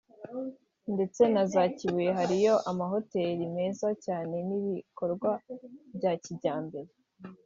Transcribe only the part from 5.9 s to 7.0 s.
bya kijyambere